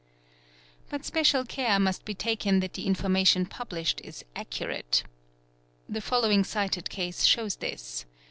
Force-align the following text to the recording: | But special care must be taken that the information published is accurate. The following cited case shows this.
| 0.45 0.89
But 0.89 1.05
special 1.05 1.45
care 1.45 1.79
must 1.79 2.05
be 2.05 2.15
taken 2.15 2.59
that 2.61 2.73
the 2.73 2.87
information 2.87 3.45
published 3.45 4.01
is 4.03 4.25
accurate. 4.35 5.03
The 5.87 6.01
following 6.01 6.43
cited 6.43 6.89
case 6.89 7.23
shows 7.23 7.57
this. 7.57 8.05